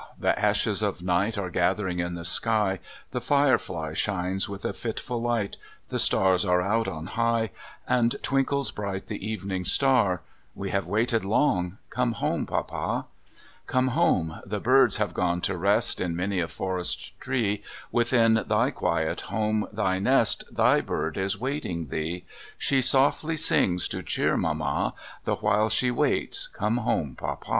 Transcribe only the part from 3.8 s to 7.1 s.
shines with a fitful Hghl, The stars are out on